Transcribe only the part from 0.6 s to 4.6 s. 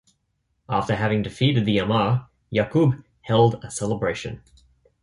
After having defeated the Ammar, Ya'qub held a celebration.